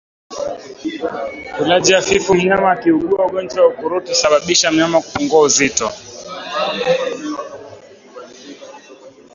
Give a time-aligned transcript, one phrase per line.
[1.61, 5.91] Ulaji hafifu mnyama akiugua ugonjwa wa ukurutu husababisa mnyama kupungua uzito